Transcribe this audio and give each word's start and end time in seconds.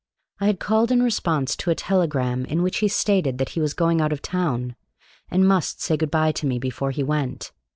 I 0.39 0.47
had 0.47 0.59
called 0.59 0.91
in 0.91 1.03
response 1.03 1.55
to 1.57 1.69
a 1.69 1.75
telegram 1.75 2.43
in 2.45 2.63
which 2.63 2.77
he 2.79 2.87
stated 2.87 3.37
that 3.37 3.49
he 3.49 3.59
was 3.61 3.75
going 3.75 4.01
out 4.01 4.11
of 4.11 4.23
town, 4.23 4.75
and 5.29 5.47
must 5.47 5.79
say 5.79 5.95
good 5.95 6.09
by 6.09 6.31
to 6.31 6.47
me 6.47 6.57
before 6.57 6.89
he 6.89 7.03
went. 7.03 7.51